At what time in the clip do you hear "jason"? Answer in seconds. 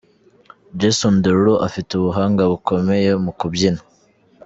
0.79-1.15